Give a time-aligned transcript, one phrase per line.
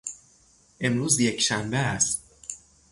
[0.79, 2.21] امروز یکشنبه است.